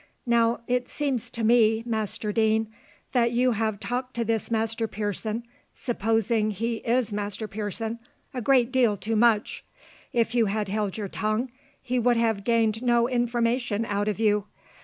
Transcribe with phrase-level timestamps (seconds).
[0.25, 2.69] Now, it appears to me, Master Deane,
[3.11, 5.43] that you have talked to this Master Pearson,
[5.75, 7.99] supposing he is Master Pearson,
[8.33, 9.63] a great deal too much.
[10.11, 11.51] If you had held your tongue,
[11.83, 14.45] he would have gained no information out of you.